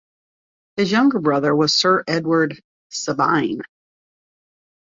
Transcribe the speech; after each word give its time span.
His 0.77 0.91
younger 0.91 1.19
brother 1.19 1.55
was 1.55 1.75
Sir 1.75 2.03
Edward 2.07 2.59
Sabine. 2.89 3.61